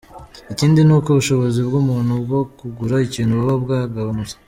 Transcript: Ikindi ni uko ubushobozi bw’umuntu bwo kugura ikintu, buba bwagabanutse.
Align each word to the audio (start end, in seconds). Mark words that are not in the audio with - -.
Ikindi 0.53 0.79
ni 0.83 0.93
uko 0.95 1.07
ubushobozi 1.11 1.59
bw’umuntu 1.67 2.13
bwo 2.23 2.39
kugura 2.57 2.95
ikintu, 3.07 3.33
buba 3.39 3.55
bwagabanutse. 3.63 4.35